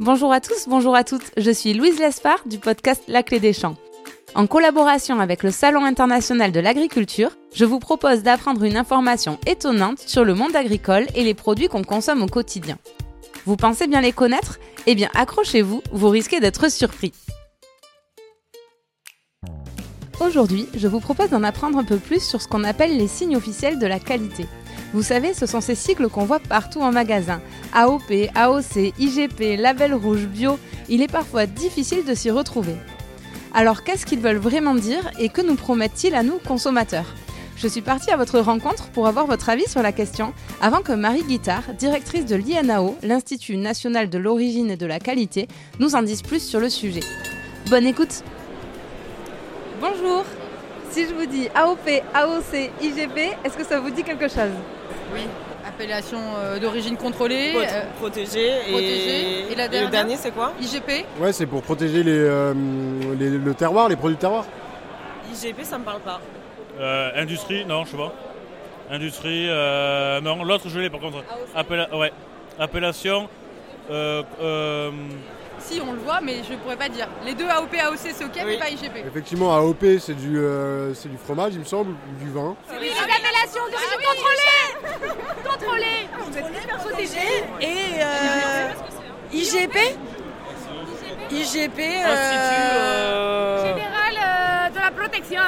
Bonjour 0.00 0.32
à 0.32 0.40
tous, 0.40 0.66
bonjour 0.66 0.96
à 0.96 1.04
toutes. 1.04 1.30
Je 1.36 1.52
suis 1.52 1.72
Louise 1.72 2.00
Lespard 2.00 2.40
du 2.46 2.58
podcast 2.58 3.00
La 3.06 3.22
Clé 3.22 3.38
des 3.38 3.52
Champs. 3.52 3.76
En 4.34 4.48
collaboration 4.48 5.20
avec 5.20 5.44
le 5.44 5.52
Salon 5.52 5.84
international 5.84 6.50
de 6.50 6.58
l'agriculture, 6.58 7.30
je 7.54 7.64
vous 7.64 7.78
propose 7.78 8.24
d'apprendre 8.24 8.64
une 8.64 8.76
information 8.76 9.38
étonnante 9.46 10.00
sur 10.00 10.24
le 10.24 10.34
monde 10.34 10.56
agricole 10.56 11.06
et 11.14 11.22
les 11.22 11.34
produits 11.34 11.68
qu'on 11.68 11.84
consomme 11.84 12.24
au 12.24 12.26
quotidien. 12.26 12.76
Vous 13.46 13.54
pensez 13.54 13.86
bien 13.86 14.00
les 14.00 14.10
connaître? 14.10 14.58
Eh 14.86 14.96
bien 14.96 15.10
accrochez-vous, 15.14 15.80
vous 15.92 16.08
risquez 16.08 16.40
d'être 16.40 16.68
surpris. 16.68 17.12
Aujourd'hui, 20.20 20.66
je 20.74 20.88
vous 20.88 20.98
propose 20.98 21.30
d'en 21.30 21.44
apprendre 21.44 21.78
un 21.78 21.84
peu 21.84 21.98
plus 21.98 22.20
sur 22.20 22.42
ce 22.42 22.48
qu'on 22.48 22.64
appelle 22.64 22.96
les 22.96 23.06
signes 23.06 23.36
officiels 23.36 23.78
de 23.78 23.86
la 23.86 24.00
qualité. 24.00 24.46
Vous 24.94 25.02
savez, 25.02 25.34
ce 25.34 25.46
sont 25.46 25.60
ces 25.60 25.74
sigles 25.74 26.08
qu'on 26.08 26.24
voit 26.24 26.38
partout 26.38 26.80
en 26.80 26.92
magasin. 26.92 27.40
AOP, 27.72 28.30
AOC, 28.36 28.94
IGP, 28.96 29.56
label 29.58 29.92
rouge, 29.92 30.26
bio, 30.26 30.56
il 30.88 31.02
est 31.02 31.10
parfois 31.10 31.46
difficile 31.46 32.04
de 32.04 32.14
s'y 32.14 32.30
retrouver. 32.30 32.76
Alors 33.52 33.82
qu'est-ce 33.82 34.06
qu'ils 34.06 34.20
veulent 34.20 34.36
vraiment 34.36 34.76
dire 34.76 35.10
et 35.18 35.30
que 35.30 35.40
nous 35.40 35.56
promettent-ils 35.56 36.14
à 36.14 36.22
nous, 36.22 36.38
consommateurs? 36.46 37.12
Je 37.56 37.66
suis 37.66 37.80
partie 37.80 38.12
à 38.12 38.16
votre 38.16 38.38
rencontre 38.38 38.86
pour 38.90 39.08
avoir 39.08 39.26
votre 39.26 39.48
avis 39.48 39.68
sur 39.68 39.82
la 39.82 39.90
question 39.90 40.32
avant 40.60 40.80
que 40.80 40.92
Marie 40.92 41.24
Guittard, 41.24 41.74
directrice 41.76 42.26
de 42.26 42.36
l'INAO, 42.36 42.96
l'Institut 43.02 43.56
national 43.56 44.08
de 44.08 44.18
l'origine 44.18 44.70
et 44.70 44.76
de 44.76 44.86
la 44.86 45.00
qualité, 45.00 45.48
nous 45.80 45.96
en 45.96 46.02
dise 46.02 46.22
plus 46.22 46.40
sur 46.40 46.60
le 46.60 46.68
sujet. 46.68 47.02
Bonne 47.68 47.86
écoute 47.86 48.22
Bonjour 49.80 50.24
Si 50.92 51.04
je 51.06 51.14
vous 51.14 51.26
dis 51.26 51.48
AOP, 51.56 52.02
AOC, 52.14 52.70
IGP, 52.80 53.36
est-ce 53.44 53.56
que 53.56 53.64
ça 53.64 53.80
vous 53.80 53.90
dit 53.90 54.04
quelque 54.04 54.28
chose? 54.28 54.52
Oui, 55.12 55.20
appellation 55.66 56.18
euh, 56.38 56.58
d'origine 56.58 56.96
contrôlée. 56.96 57.52
Euh, 57.56 57.82
protégé, 57.98 58.50
et... 58.68 59.54
la 59.54 59.64
le 59.64 59.70
dernière 59.70 59.90
dernier 59.90 60.16
c'est 60.16 60.30
quoi 60.30 60.52
IGP. 60.60 61.04
Ouais, 61.20 61.32
c'est 61.32 61.46
pour 61.46 61.62
protéger 61.62 62.02
les, 62.02 62.12
euh, 62.18 62.54
les- 63.18 63.30
le 63.30 63.54
terroir, 63.54 63.88
les 63.88 63.96
produits 63.96 64.16
de 64.16 64.20
terroir. 64.20 64.44
IGP 65.32 65.62
ça 65.64 65.78
me 65.78 65.84
parle 65.84 66.00
pas. 66.00 66.20
Euh, 66.80 67.10
industrie, 67.16 67.64
non, 67.64 67.84
je 67.84 67.90
sais 67.90 67.96
pas. 67.96 68.12
Industrie, 68.90 69.46
euh, 69.48 70.20
non, 70.20 70.44
l'autre 70.44 70.68
je 70.68 70.78
l'ai 70.80 70.90
par 70.90 71.00
contre. 71.00 71.18
Appella- 71.56 71.94
ouais. 71.96 72.12
Appellation, 72.58 73.28
euh, 73.90 74.22
euh, 74.42 74.90
Si, 75.66 75.80
on 75.80 75.92
le 75.92 75.98
voit, 75.98 76.20
mais 76.20 76.42
je 76.48 76.54
pourrais 76.56 76.76
pas 76.76 76.88
dire. 76.88 77.08
Les 77.24 77.34
deux 77.34 77.48
AOP, 77.48 77.74
AOC, 77.74 77.96
c'est 78.14 78.24
ok, 78.24 78.32
mais 78.36 78.44
Oui. 78.44 78.58
pas 78.58 78.68
IGP. 78.70 78.96
Effectivement, 79.06 79.54
AOP, 79.54 79.84
c'est 79.98 80.14
du, 80.14 80.38
euh, 80.38 80.92
c'est 80.94 81.08
du 81.08 81.16
fromage, 81.16 81.54
il 81.54 81.60
me 81.60 81.64
semble, 81.64 81.92
ou 81.92 82.24
du 82.24 82.30
vin. 82.30 82.54
Oui, 82.70 82.76
les 82.82 82.90
appellations 82.90 83.62
d'origine 83.70 84.00
contrôlée 84.04 84.64
Contrôlée 85.48 86.08
Protégée 86.78 87.44
Et 87.60 88.00
euh, 88.00 88.72
IGP 89.32 89.76
IGP 91.30 91.78
euh, 91.80 92.12
Institut. 92.12 93.68
Général 93.68 94.14
euh, 94.18 94.70
de 94.70 94.76
la 94.80 94.90
protection. 94.90 95.40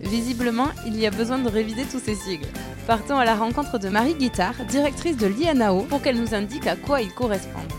Visiblement, 0.00 0.68
il 0.86 0.98
y 0.98 1.06
a 1.06 1.10
besoin 1.10 1.38
de 1.38 1.48
réviser 1.48 1.84
tous 1.84 1.98
ces 2.00 2.14
sigles. 2.14 2.46
Partons 2.86 3.18
à 3.18 3.24
la 3.26 3.34
rencontre 3.34 3.78
de 3.78 3.88
Marie 3.90 4.14
Guittard, 4.14 4.54
directrice 4.68 5.16
de 5.18 5.26
l'INAO, 5.26 5.82
pour 5.82 6.00
qu'elle 6.00 6.18
nous 6.18 6.34
indique 6.34 6.66
à 6.66 6.76
quoi 6.76 7.02
ils 7.02 7.12
correspondent. 7.12 7.72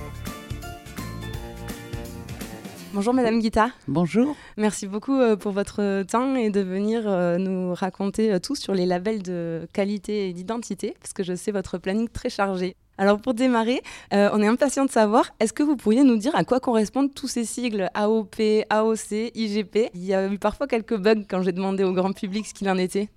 Bonjour 2.92 3.14
Madame 3.14 3.40
Guittard, 3.40 3.70
Bonjour. 3.88 4.36
merci 4.58 4.88
beaucoup 4.88 5.14
euh, 5.14 5.36
pour 5.36 5.52
votre 5.52 6.02
temps 6.04 6.36
et 6.36 6.50
de 6.50 6.60
venir 6.62 7.04
euh, 7.06 7.38
nous 7.38 7.74
raconter 7.76 8.34
euh, 8.34 8.40
tout 8.40 8.56
sur 8.56 8.74
les 8.74 8.88
labels 8.88 9.22
de 9.22 9.68
qualité 9.74 10.28
et 10.28 10.34
d'identité, 10.34 10.96
parce 11.00 11.14
que 11.14 11.22
je 11.22 11.36
sais 11.36 11.52
votre 11.52 11.78
planning 11.78 12.10
très 12.10 12.32
chargé. 12.32 12.76
Alors 12.98 13.22
pour 13.22 13.36
démarrer, 13.36 13.82
euh, 14.14 14.30
on 14.34 14.42
est 14.42 14.48
impatient 14.48 14.86
de 14.86 14.90
savoir, 14.90 15.30
est-ce 15.40 15.54
que 15.54 15.62
vous 15.62 15.76
pourriez 15.76 16.04
nous 16.04 16.18
dire 16.18 16.36
à 16.36 16.44
quoi 16.44 16.60
correspondent 16.60 17.14
tous 17.14 17.28
ces 17.28 17.46
sigles 17.46 17.92
AOP, 17.94 18.42
AOC, 18.72 19.32
IGP 19.36 19.92
Il 19.94 20.04
y 20.04 20.16
a 20.16 20.28
eu 20.28 20.40
parfois 20.40 20.66
quelques 20.66 20.98
bugs 20.98 21.24
quand 21.30 21.44
j'ai 21.44 21.52
demandé 21.52 21.84
au 21.84 21.94
grand 21.94 22.12
public 22.14 22.48
ce 22.48 22.56
qu'il 22.56 22.70
en 22.70 22.78
était. 22.78 23.10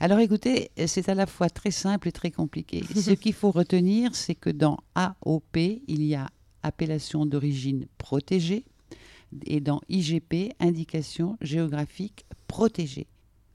Alors 0.00 0.20
écoutez, 0.20 0.70
c'est 0.86 1.10
à 1.10 1.14
la 1.14 1.26
fois 1.26 1.50
très 1.50 1.70
simple 1.70 2.08
et 2.08 2.12
très 2.12 2.30
compliqué. 2.30 2.82
Ce 2.96 3.12
qu'il 3.12 3.34
faut 3.34 3.52
retenir, 3.52 4.16
c'est 4.16 4.34
que 4.34 4.50
dans 4.50 4.78
AOP, 4.96 5.56
il 5.56 6.02
y 6.02 6.16
a 6.16 6.26
appellation 6.64 7.24
d'origine 7.26 7.86
protégée 7.98 8.64
et 9.46 9.60
dans 9.60 9.80
IGP, 9.88 10.52
indication 10.60 11.36
géographique 11.40 12.24
protégée. 12.46 13.06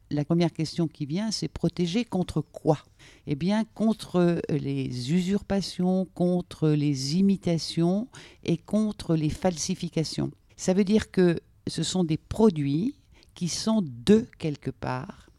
La 0.10 0.24
première 0.24 0.54
question 0.54 0.88
qui 0.88 1.06
vient, 1.06 1.32
c'est 1.32 1.50
protéger 1.50 2.06
contre 2.06 2.42
quoi? 2.42 2.80
Eh 3.26 3.36
bien, 3.36 3.66
contre 3.74 4.42
les 4.50 5.12
usurpations, 5.12 6.08
contre 6.14 6.70
les 6.70 7.18
imitations 7.18 8.08
et 8.46 8.58
contre 8.58 9.16
les 9.16 9.30
falsifications. 9.30 10.32
Ça 10.56 10.74
veut 10.74 10.86
dire 10.86 11.12
que 11.12 11.40
ce 11.68 11.84
sont 11.84 12.06
des 12.06 12.18
produits 12.18 12.96
qui 13.36 13.50
sont 13.50 13.84
de 13.84 14.26
quelque 14.40 14.72
part 14.72 15.30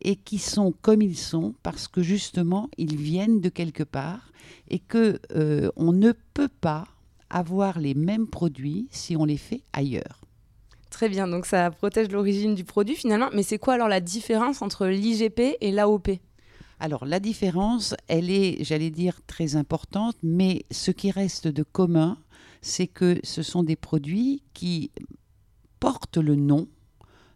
et 0.00 0.16
qui 0.16 0.38
sont 0.38 0.72
comme 0.72 1.02
ils 1.02 1.18
sont 1.18 1.54
parce 1.62 1.86
que 1.86 2.02
justement 2.02 2.68
ils 2.78 2.96
viennent 2.96 3.40
de 3.40 3.48
quelque 3.48 3.84
part 3.84 4.32
et 4.68 4.78
que 4.78 5.20
euh, 5.32 5.70
on 5.76 5.92
ne 5.92 6.12
peut 6.12 6.48
pas 6.48 6.86
avoir 7.34 7.80
les 7.80 7.94
mêmes 7.94 8.28
produits 8.28 8.86
si 8.90 9.16
on 9.16 9.24
les 9.24 9.36
fait 9.36 9.62
ailleurs. 9.72 10.20
Très 10.88 11.08
bien, 11.08 11.26
donc 11.26 11.46
ça 11.46 11.72
protège 11.72 12.08
l'origine 12.12 12.54
du 12.54 12.62
produit 12.62 12.94
finalement, 12.94 13.28
mais 13.34 13.42
c'est 13.42 13.58
quoi 13.58 13.74
alors 13.74 13.88
la 13.88 14.00
différence 14.00 14.62
entre 14.62 14.86
l'IGP 14.86 15.56
et 15.60 15.72
l'AOP 15.72 16.10
Alors 16.78 17.04
la 17.04 17.18
différence, 17.18 17.94
elle 18.06 18.30
est, 18.30 18.62
j'allais 18.62 18.90
dire, 18.90 19.20
très 19.26 19.56
importante, 19.56 20.16
mais 20.22 20.64
ce 20.70 20.92
qui 20.92 21.10
reste 21.10 21.48
de 21.48 21.64
commun, 21.64 22.18
c'est 22.62 22.86
que 22.86 23.18
ce 23.24 23.42
sont 23.42 23.64
des 23.64 23.76
produits 23.76 24.44
qui 24.54 24.92
portent 25.80 26.18
le 26.18 26.36
nom 26.36 26.68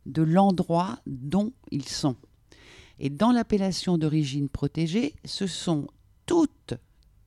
de 0.07 0.23
l'endroit 0.23 1.01
dont 1.07 1.53
ils 1.73 1.89
sont. 1.89 2.15
Et 3.01 3.11
dans 3.11 3.33
l'appellation 3.33 3.99
d'origine 3.99 4.49
protégée, 4.49 5.15
ce 5.25 5.49
sont 5.49 5.89
toutes, 6.25 6.75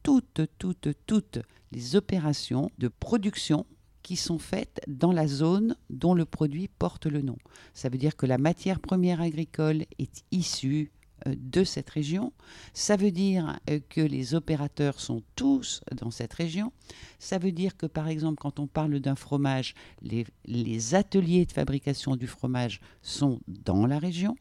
toutes, 0.04 0.42
toutes, 0.58 0.88
toutes 1.06 1.40
les 1.72 1.96
opérations 1.96 2.72
de 2.78 2.88
production 2.88 3.66
qui 4.04 4.16
sont 4.16 4.40
faites 4.40 4.82
dans 4.88 5.12
la 5.12 5.28
zone 5.28 5.76
dont 5.90 6.14
le 6.14 6.26
produit 6.26 6.68
porte 6.68 7.06
le 7.06 7.22
nom. 7.22 7.38
Ça 7.74 7.90
veut 7.90 7.98
dire 7.98 8.16
que 8.16 8.26
la 8.26 8.38
matière 8.38 8.80
première 8.80 9.22
agricole 9.22 9.86
est 10.00 10.24
issue 10.32 10.92
euh, 11.28 11.36
de 11.38 11.64
cette 11.64 11.90
région. 11.90 12.34
Ça 12.74 12.96
veut 12.96 13.12
dire 13.12 13.60
euh, 13.70 13.80
que 13.90 14.02
les 14.02 14.34
opérateurs 14.34 15.00
sont 15.00 15.22
tous 15.36 15.82
dans 15.96 16.10
cette 16.10 16.34
région. 16.34 16.72
Ça 17.20 17.38
veut 17.38 17.52
dire 17.52 17.78
que, 17.78 17.86
par 17.86 18.08
exemple, 18.08 18.40
quand 18.42 18.60
on 18.60 18.68
parle 18.68 19.00
d'un 19.00 19.16
fromage, 19.16 19.76
les, 20.02 20.26
les 20.46 20.96
ateliers 20.96 21.46
de 21.46 21.52
fabrication 21.52 22.16
du 22.16 22.28
fromage 22.28 22.82
sont 23.02 23.40
dans 23.48 23.86
la 23.86 24.00
région. 24.00 24.36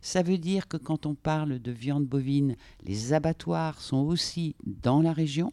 Ça 0.00 0.22
veut 0.22 0.38
dire 0.38 0.68
que 0.68 0.76
quand 0.76 1.06
on 1.06 1.14
parle 1.14 1.58
de 1.58 1.72
viande 1.72 2.06
bovine, 2.06 2.56
les 2.84 3.12
abattoirs 3.12 3.80
sont 3.80 3.98
aussi 3.98 4.56
dans 4.64 5.00
la 5.02 5.12
région. 5.12 5.52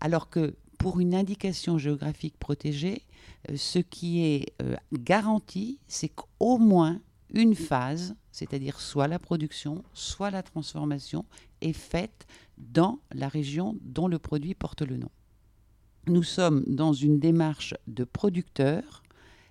Alors 0.00 0.30
que 0.30 0.54
pour 0.78 0.98
une 0.98 1.14
indication 1.14 1.76
géographique 1.76 2.38
protégée, 2.38 3.02
euh, 3.50 3.56
ce 3.56 3.78
qui 3.78 4.24
est 4.24 4.54
euh, 4.62 4.76
garanti, 4.92 5.78
c'est 5.86 6.08
qu'au 6.08 6.58
moins 6.58 7.00
une 7.32 7.54
phase, 7.54 8.16
c'est-à-dire 8.32 8.80
soit 8.80 9.06
la 9.08 9.18
production, 9.18 9.84
soit 9.92 10.30
la 10.30 10.42
transformation, 10.42 11.24
est 11.60 11.74
faite 11.74 12.26
dans 12.58 12.98
la 13.12 13.28
région 13.28 13.76
dont 13.82 14.08
le 14.08 14.18
produit 14.18 14.54
porte 14.54 14.82
le 14.82 14.96
nom. 14.96 15.10
Nous 16.06 16.22
sommes 16.22 16.64
dans 16.66 16.92
une 16.92 17.18
démarche 17.18 17.74
de 17.86 18.04
producteur. 18.04 19.02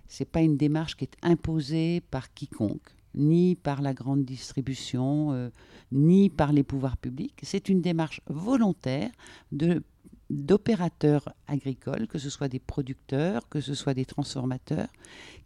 Ce 0.08 0.22
n'est 0.22 0.28
pas 0.28 0.42
une 0.42 0.56
démarche 0.56 0.96
qui 0.96 1.04
est 1.04 1.16
imposée 1.22 2.02
par 2.10 2.34
quiconque, 2.34 2.90
ni 3.14 3.54
par 3.54 3.82
la 3.82 3.94
grande 3.94 4.24
distribution, 4.24 5.32
euh, 5.32 5.50
ni 5.92 6.28
par 6.28 6.52
les 6.52 6.64
pouvoirs 6.64 6.96
publics. 6.96 7.38
C'est 7.42 7.68
une 7.68 7.80
démarche 7.80 8.20
volontaire 8.26 9.10
de 9.52 9.82
d'opérateurs 10.30 11.34
agricoles, 11.46 12.06
que 12.06 12.18
ce 12.18 12.30
soit 12.30 12.48
des 12.48 12.60
producteurs, 12.60 13.48
que 13.48 13.60
ce 13.60 13.74
soit 13.74 13.94
des 13.94 14.04
transformateurs, 14.04 14.88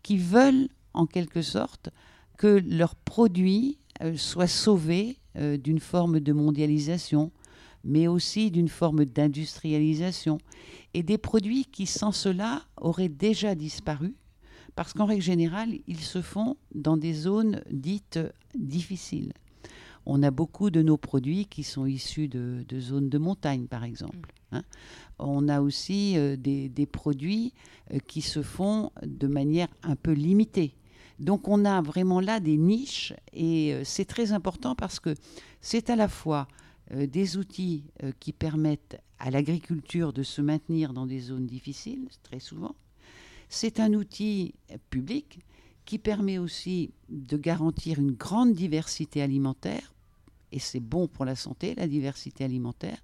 qui 0.03 0.19
veulent 0.19 0.69
en 0.93 1.07
quelque 1.07 1.43
sorte 1.43 1.91
que 2.37 2.63
leurs 2.67 2.95
produits 2.95 3.79
euh, 4.03 4.17
soient 4.17 4.47
sauvés 4.47 5.19
euh, 5.37 5.57
d'une 5.57 5.81
forme 5.81 6.21
de 6.21 6.33
mondialisation, 6.33 7.33
mais 7.83 8.07
aussi 8.07 8.51
d'une 8.51 8.69
forme 8.69 9.05
d'industrialisation, 9.05 10.39
et 10.93 11.03
des 11.03 11.19
produits 11.19 11.65
qui 11.65 11.87
sans 11.87 12.13
cela 12.13 12.63
auraient 12.77 13.09
déjà 13.09 13.55
disparu, 13.55 14.15
parce 14.75 14.93
qu'en 14.93 15.07
règle 15.07 15.23
générale, 15.23 15.75
ils 15.87 16.01
se 16.01 16.21
font 16.21 16.57
dans 16.75 16.97
des 16.97 17.15
zones 17.15 17.63
dites 17.71 18.19
difficiles. 18.55 19.33
On 20.07 20.23
a 20.23 20.31
beaucoup 20.31 20.71
de 20.71 20.83
nos 20.83 20.99
produits 20.99 21.47
qui 21.47 21.63
sont 21.63 21.87
issus 21.87 22.29
de, 22.29 22.65
de 22.69 22.81
zones 22.81 23.09
de 23.09 23.19
montagne, 23.19 23.67
par 23.67 23.85
exemple. 23.85 24.35
Hein. 24.55 24.65
On 25.19 25.49
a 25.49 25.61
aussi 25.61 26.17
euh, 26.17 26.37
des, 26.37 26.87
produits 26.87 27.53
euh, 27.93 27.99
qui 28.07 28.21
se 28.21 28.43
font 28.43 28.91
de 29.05 29.27
manière 29.27 29.69
un 29.83 29.97
peu 29.97 30.13
limitée. 30.13 30.75
Donc 31.21 31.47
on 31.47 31.65
a 31.65 31.81
vraiment 31.81 32.21
là 32.21 32.41
des 32.41 32.57
niches 32.57 33.13
et 33.33 33.73
euh, 33.73 33.83
c'est 33.85 34.05
très 34.05 34.33
important 34.33 34.75
parce 34.75 34.99
que 34.99 35.15
c'est 35.61 35.91
à 35.91 35.97
la 35.97 36.09
fois 36.09 36.49
des 36.91 37.39
outils 37.39 37.85
qui 38.21 38.35
permettent 38.35 39.01
à 39.19 39.31
l'agriculture 39.31 40.13
de 40.13 40.23
se 40.23 40.43
maintenir 40.43 40.93
dans 40.93 41.07
des 41.07 41.19
zones 41.19 41.47
difficiles, 41.47 42.09
très 42.23 42.41
souvent. 42.41 42.75
C'est 43.49 43.81
un 43.81 43.95
outil 43.95 44.55
public 44.91 45.39
qui 45.87 45.99
permet 45.99 46.37
aussi 46.37 46.93
de 47.09 47.39
garantir 47.39 47.99
une 47.99 48.11
grande 48.11 48.53
diversité 48.53 49.23
alimentaire, 49.23 49.95
et 50.53 50.59
c'est 50.59 50.79
bon 50.79 51.09
pour 51.09 51.25
la 51.25 51.37
santé, 51.37 51.75
la 51.75 51.89
diversité 51.89 52.45
alimentaire. 52.45 52.99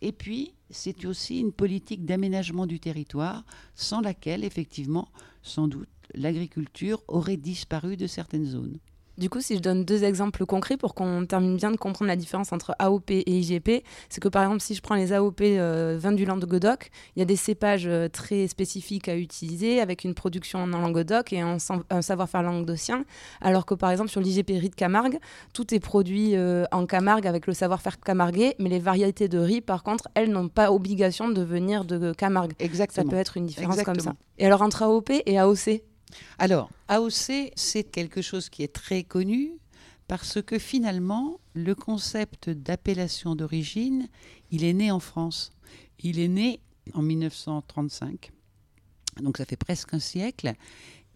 Et 0.00 0.12
puis, 0.12 0.54
c'est 0.70 1.04
aussi 1.04 1.40
une 1.40 1.52
politique 1.52 2.04
d'aménagement 2.04 2.66
du 2.66 2.80
territoire, 2.80 3.44
sans 3.74 4.00
laquelle, 4.00 4.44
effectivement, 4.44 5.08
sans 5.42 5.68
doute, 5.68 5.88
l'agriculture 6.14 7.02
aurait 7.08 7.36
disparu 7.36 7.96
de 7.96 8.06
certaines 8.06 8.46
zones. 8.46 8.78
Du 9.16 9.30
coup, 9.30 9.40
si 9.40 9.56
je 9.56 9.60
donne 9.60 9.84
deux 9.84 10.02
exemples 10.02 10.44
concrets 10.44 10.76
pour 10.76 10.94
qu'on 10.94 11.24
termine 11.24 11.56
bien 11.56 11.70
de 11.70 11.76
comprendre 11.76 12.08
la 12.08 12.16
différence 12.16 12.52
entre 12.52 12.74
AOP 12.78 13.10
et 13.10 13.30
IGP, 13.30 13.84
c'est 14.08 14.20
que 14.20 14.28
par 14.28 14.42
exemple, 14.42 14.60
si 14.60 14.74
je 14.74 14.82
prends 14.82 14.96
les 14.96 15.12
AOP 15.12 15.40
euh, 15.42 15.96
vin 16.00 16.12
du 16.12 16.24
Languedoc, 16.24 16.90
il 17.14 17.20
y 17.20 17.22
a 17.22 17.24
des 17.24 17.36
cépages 17.36 17.86
euh, 17.86 18.08
très 18.08 18.48
spécifiques 18.48 19.08
à 19.08 19.16
utiliser 19.16 19.80
avec 19.80 20.04
une 20.04 20.14
production 20.14 20.60
en 20.60 20.66
Languedoc 20.66 21.32
et 21.32 21.40
un, 21.40 21.58
savoir-faire 21.58 22.42
languedocien, 22.42 23.04
alors 23.40 23.66
que 23.66 23.74
par 23.74 23.90
exemple 23.90 24.10
sur 24.10 24.20
l'IGP 24.20 24.50
riz 24.50 24.70
de 24.70 24.74
Camargue, 24.74 25.18
tout 25.52 25.72
est 25.74 25.80
produit 25.80 26.34
euh, 26.34 26.64
en 26.72 26.86
Camargue 26.86 27.26
avec 27.26 27.46
le 27.46 27.54
savoir-faire 27.54 28.00
camarguais, 28.00 28.56
mais 28.58 28.68
les 28.68 28.80
variétés 28.80 29.28
de 29.28 29.38
riz, 29.38 29.60
par 29.60 29.82
contre, 29.82 30.08
elles 30.14 30.30
n'ont 30.30 30.48
pas 30.48 30.72
obligation 30.72 31.28
de 31.28 31.42
venir 31.42 31.84
de 31.84 32.12
Camargue. 32.12 32.52
Exactement. 32.58 33.04
Ça 33.04 33.10
peut 33.10 33.20
être 33.20 33.36
une 33.36 33.46
différence 33.46 33.80
comme 33.82 34.00
ça. 34.00 34.14
Et 34.38 34.46
alors 34.46 34.62
entre 34.62 34.82
AOP 34.82 35.10
et 35.24 35.38
AOC 35.38 35.82
alors, 36.38 36.70
AOC, 36.88 37.52
c'est 37.54 37.84
quelque 37.84 38.22
chose 38.22 38.48
qui 38.48 38.62
est 38.62 38.72
très 38.72 39.04
connu 39.04 39.52
parce 40.08 40.42
que 40.42 40.58
finalement, 40.58 41.40
le 41.54 41.74
concept 41.74 42.50
d'appellation 42.50 43.34
d'origine, 43.34 44.08
il 44.50 44.64
est 44.64 44.74
né 44.74 44.90
en 44.90 45.00
France. 45.00 45.52
Il 46.00 46.18
est 46.18 46.28
né 46.28 46.60
en 46.92 47.02
1935, 47.02 48.30
donc 49.22 49.38
ça 49.38 49.46
fait 49.46 49.56
presque 49.56 49.94
un 49.94 49.98
siècle. 49.98 50.52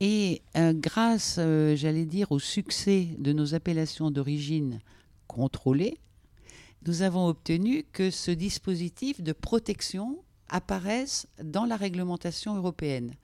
Et 0.00 0.42
euh, 0.56 0.72
grâce, 0.72 1.36
euh, 1.38 1.74
j'allais 1.76 2.06
dire, 2.06 2.30
au 2.32 2.38
succès 2.38 3.08
de 3.18 3.32
nos 3.32 3.54
appellations 3.54 4.10
d'origine 4.10 4.80
contrôlées, 5.26 5.98
nous 6.86 7.02
avons 7.02 7.26
obtenu 7.26 7.84
que 7.92 8.10
ce 8.10 8.30
dispositif 8.30 9.20
de 9.20 9.32
protection 9.32 10.22
apparaisse 10.48 11.26
dans 11.42 11.64
la 11.64 11.76
réglementation 11.76 12.56
européenne. 12.56 13.14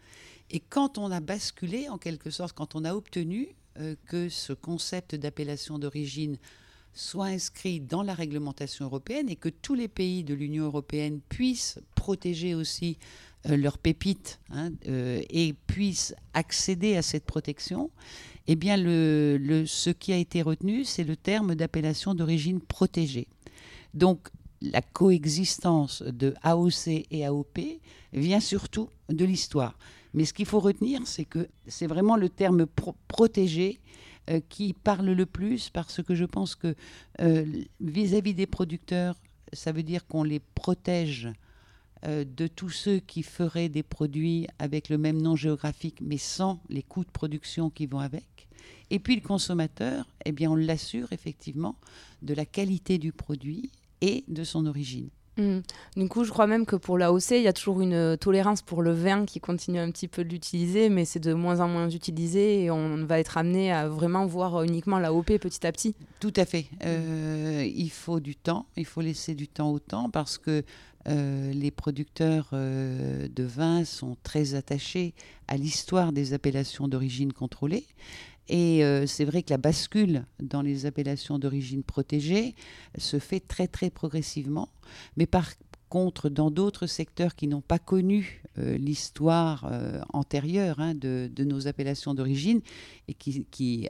Et 0.51 0.61
quand 0.61 0.99
on 0.99 1.11
a 1.11 1.21
basculé, 1.21 1.89
en 1.89 1.99
quelque 1.99 2.31
sorte, 2.31 2.55
quand 2.55 2.75
on 2.75 2.85
a 2.85 2.95
obtenu 2.95 3.55
euh, 3.81 3.97
que 4.07 4.29
ce 4.29 4.53
concept 4.53 5.15
d'appellation 5.15 5.79
d'origine 5.79 6.39
soit 6.93 7.27
inscrit 7.27 7.81
dans 7.81 8.05
la 8.05 8.15
réglementation 8.15 8.85
européenne 8.85 9.29
et 9.29 9.35
que 9.35 9.49
tous 9.49 9.75
les 9.75 9.89
pays 9.89 10.23
de 10.23 10.33
l'Union 10.33 10.65
européenne 10.65 11.21
puissent 11.29 11.81
protéger 11.97 12.55
aussi 12.55 12.99
euh, 13.49 13.57
leurs 13.57 13.79
pépites 13.79 14.39
hein, 14.51 14.71
euh, 14.87 15.21
et 15.29 15.55
puissent 15.67 16.15
accéder 16.35 16.97
à 16.97 17.03
cette 17.03 17.25
protection, 17.25 17.91
eh 18.47 18.55
bien, 18.55 18.77
ce 18.77 19.91
qui 19.91 20.13
a 20.13 20.19
été 20.19 20.43
retenu, 20.43 20.85
c'est 20.85 21.03
le 21.03 21.17
terme 21.17 21.55
d'appellation 21.55 22.15
d'origine 22.15 22.61
protégée. 22.61 23.27
Donc, 23.95 24.29
la 24.61 24.83
coexistence 24.83 26.03
de 26.03 26.35
AOC 26.43 27.07
et 27.11 27.25
AOP 27.25 27.59
vient 28.13 28.41
surtout 28.41 28.89
de 29.09 29.25
l'histoire. 29.25 29.77
Mais 30.15 30.25
ce 30.25 30.33
qu'il 30.33 30.47
faut 30.47 30.61
retenir, 30.61 31.01
c'est 31.05 31.25
que 31.25 31.49
c'est 31.67 31.87
vraiment 31.89 32.17
le 32.17 32.29
terme 32.29 32.67
protégé 33.09 33.81
euh, 34.31 34.41
qui 34.49 34.73
parle 34.73 35.11
le 35.11 35.27
plus 35.27 35.69
parce 35.69 36.03
que 36.03 36.15
je 36.15 36.25
pense 36.25 36.55
que 36.55 36.75
euh, 37.21 37.45
vis-à-vis 37.81 38.33
des 38.33 38.47
producteurs, 38.47 39.17
ça 39.53 39.73
veut 39.73 39.83
dire 39.83 40.07
qu'on 40.07 40.23
les 40.23 40.41
protège 40.41 41.29
euh, 42.07 42.25
de 42.25 42.47
tous 42.47 42.71
ceux 42.71 43.01
qui 43.01 43.23
feraient 43.23 43.69
des 43.69 43.83
produits 43.83 44.47
avec 44.59 44.89
le 44.89 44.97
même 44.99 45.21
nom 45.21 45.37
géographique 45.37 45.99
mais 46.01 46.17
sans 46.17 46.61
les 46.71 46.83
coûts 46.83 47.05
de 47.05 47.11
production 47.11 47.69
qui 47.69 47.87
vont 47.87 47.99
avec. 47.99 48.49
Et 48.91 48.99
puis 48.99 49.17
le 49.17 49.21
consommateur, 49.21 50.07
eh 50.25 50.33
bien 50.33 50.51
on 50.51 50.57
l'assure 50.57 51.13
effectivement 51.13 51.77
de 52.23 52.35
la 52.35 52.47
qualité 52.47 52.99
du 52.99 53.13
produit 53.13 53.73
et 54.01 54.25
de 54.29 54.45
son 54.45 54.67
origine. 54.67 55.11
Hmm. 55.37 55.61
Du 55.97 56.09
coup, 56.09 56.25
je 56.25 56.31
crois 56.31 56.47
même 56.47 56.65
que 56.65 56.77
pour 56.77 56.97
l'AOC, 56.97 57.33
il 57.33 57.43
y 57.43 57.49
a 57.49 57.53
toujours 57.53 57.81
une 57.81 57.93
euh, 57.93 58.17
tolérance 58.17 58.63
pour 58.63 58.83
le 58.83 58.93
vin 58.93 59.25
qui 59.25 59.41
continue 59.41 59.81
un 59.81 59.91
petit 59.91 60.07
peu 60.07 60.23
de 60.23 60.29
l'utiliser, 60.29 60.89
mais 60.89 61.05
c'est 61.05 61.19
de 61.19 61.35
moins 61.35 61.61
en 61.61 61.69
moins 61.69 61.91
utilisé 61.91 62.65
et 62.65 62.71
on 62.71 63.05
va 63.05 63.19
être 63.19 63.37
amené 63.37 63.73
à 63.73 63.89
vraiment 63.89 64.27
voir 64.27 64.63
uniquement 64.63 64.99
l'AOP 64.99 65.39
petit 65.39 65.67
à 65.67 65.73
petit. 65.73 65.97
Tout 66.21 66.33
à 66.37 66.45
fait. 66.45 66.67
Euh, 66.85 67.69
il 67.75 67.91
faut 67.91 68.21
du 68.21 68.37
temps, 68.37 68.67
il 68.77 68.87
faut 68.87 69.01
laisser 69.01 69.35
du 69.35 69.49
temps 69.49 69.73
au 69.73 69.81
temps 69.81 70.09
parce 70.09 70.39
que 70.39 70.63
euh, 71.07 71.53
les 71.53 71.71
producteurs 71.71 72.51
de 72.53 73.43
vin 73.43 73.85
sont 73.85 74.17
très 74.23 74.55
attachés 74.55 75.15
à 75.49 75.57
l'histoire 75.57 76.13
des 76.13 76.33
appellations 76.33 76.87
d'origine 76.87 77.33
contrôlée. 77.33 77.85
Et 78.49 78.85
euh, 78.85 79.07
c'est 79.07 79.25
vrai 79.25 79.43
que 79.43 79.51
la 79.51 79.59
bascule 79.59 80.27
dans 80.43 80.63
les 80.63 80.87
appellations 80.87 81.39
d'origine 81.39 81.83
protégée 81.83 82.55
se 82.99 83.19
fait 83.19 83.41
très 83.41 83.69
très 83.69 83.91
progressivement. 83.91 84.69
Mais 85.17 85.27
par 85.27 85.51
contre, 85.89 86.29
dans 86.29 86.51
d'autres 86.51 86.87
secteurs 86.87 87.35
qui 87.35 87.47
n'ont 87.47 87.63
pas 87.63 87.79
connu 87.79 88.43
euh, 88.59 88.77
l'histoire 88.77 89.67
euh, 89.71 90.01
antérieure 90.13 90.81
hein, 90.81 90.95
de, 90.95 91.31
nos 91.39 91.69
appellations 91.69 92.15
d'origine 92.15 92.61
et 93.09 93.15
qui, 93.15 93.45
qui, 93.51 93.89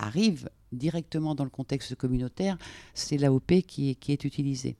arrivent 0.00 0.48
directement 0.70 1.34
dans 1.34 1.42
le 1.42 1.50
contexte 1.50 1.96
communautaire, 1.96 2.56
c'est 2.94 3.18
l'AOP 3.18 3.62
qui 3.66 3.96
qui 3.96 4.12
est 4.12 4.22
utilisée. 4.24 4.76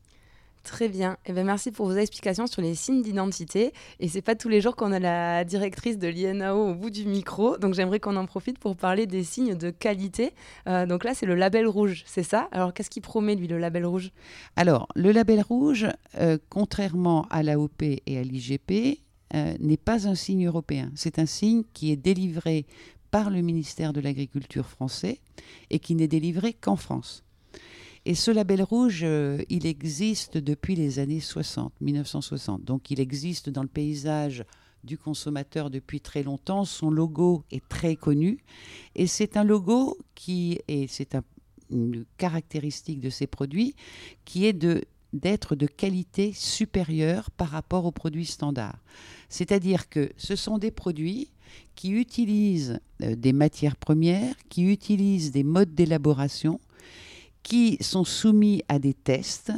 Très 0.68 0.90
bien. 0.90 1.16
Eh 1.24 1.32
ben, 1.32 1.46
merci 1.46 1.70
pour 1.70 1.86
vos 1.86 1.96
explications 1.96 2.46
sur 2.46 2.60
les 2.60 2.74
signes 2.74 3.00
d'identité. 3.00 3.72
Et 4.00 4.08
c'est 4.08 4.20
pas 4.20 4.34
tous 4.34 4.50
les 4.50 4.60
jours 4.60 4.76
qu'on 4.76 4.92
a 4.92 4.98
la 4.98 5.42
directrice 5.42 5.96
de 5.96 6.08
l'INAO 6.08 6.72
au 6.72 6.74
bout 6.74 6.90
du 6.90 7.06
micro. 7.06 7.56
Donc 7.56 7.72
j'aimerais 7.72 8.00
qu'on 8.00 8.16
en 8.16 8.26
profite 8.26 8.58
pour 8.58 8.76
parler 8.76 9.06
des 9.06 9.24
signes 9.24 9.54
de 9.54 9.70
qualité. 9.70 10.34
Euh, 10.66 10.84
donc 10.84 11.04
là, 11.04 11.14
c'est 11.14 11.24
le 11.24 11.34
label 11.34 11.66
rouge, 11.66 12.04
c'est 12.06 12.22
ça? 12.22 12.50
Alors 12.52 12.74
qu'est-ce 12.74 12.90
qui 12.90 13.00
promet, 13.00 13.34
lui, 13.34 13.48
le 13.48 13.56
label 13.56 13.86
rouge? 13.86 14.10
Alors, 14.56 14.88
le 14.94 15.10
label 15.10 15.40
rouge, 15.40 15.86
euh, 16.18 16.36
contrairement 16.50 17.26
à 17.30 17.42
l'AOP 17.42 17.82
et 17.82 18.18
à 18.18 18.22
l'IGP, 18.22 19.00
euh, 19.34 19.54
n'est 19.60 19.78
pas 19.78 20.06
un 20.06 20.14
signe 20.14 20.46
européen. 20.46 20.92
C'est 20.94 21.18
un 21.18 21.26
signe 21.26 21.62
qui 21.72 21.92
est 21.92 21.96
délivré 21.96 22.66
par 23.10 23.30
le 23.30 23.40
ministère 23.40 23.94
de 23.94 24.02
l'Agriculture 24.02 24.68
français 24.68 25.20
et 25.70 25.78
qui 25.78 25.94
n'est 25.94 26.08
délivré 26.08 26.52
qu'en 26.52 26.76
France. 26.76 27.24
Et 28.08 28.14
ce 28.14 28.30
label 28.30 28.62
rouge, 28.62 29.00
euh, 29.02 29.42
il 29.50 29.66
existe 29.66 30.38
depuis 30.38 30.74
les 30.74 30.98
années 30.98 31.20
60, 31.20 31.74
1960. 31.82 32.64
Donc 32.64 32.90
il 32.90 33.00
existe 33.00 33.50
dans 33.50 33.60
le 33.60 33.68
paysage 33.68 34.46
du 34.82 34.96
consommateur 34.96 35.68
depuis 35.68 36.00
très 36.00 36.22
longtemps. 36.22 36.64
Son 36.64 36.90
logo 36.90 37.44
est 37.50 37.68
très 37.68 37.96
connu. 37.96 38.38
Et 38.94 39.06
c'est 39.06 39.36
un 39.36 39.44
logo 39.44 39.98
qui, 40.14 40.58
et 40.68 40.86
c'est 40.88 41.18
une 41.70 42.06
caractéristique 42.16 43.00
de 43.02 43.10
ces 43.10 43.26
produits, 43.26 43.74
qui 44.24 44.46
est 44.46 44.54
de 44.54 44.84
d'être 45.12 45.54
de 45.54 45.66
qualité 45.66 46.32
supérieure 46.32 47.30
par 47.30 47.48
rapport 47.48 47.84
aux 47.84 47.92
produits 47.92 48.26
standards. 48.26 48.78
C'est-à-dire 49.28 49.90
que 49.90 50.12
ce 50.16 50.34
sont 50.34 50.56
des 50.56 50.70
produits 50.70 51.30
qui 51.74 51.90
utilisent 51.90 52.80
euh, 53.02 53.16
des 53.16 53.34
matières 53.34 53.76
premières, 53.76 54.34
qui 54.48 54.64
utilisent 54.64 55.30
des 55.30 55.44
modes 55.44 55.74
d'élaboration 55.74 56.58
qui 57.48 57.78
sont 57.80 58.04
soumis 58.04 58.62
à 58.68 58.78
des 58.78 58.92
tests 58.92 59.52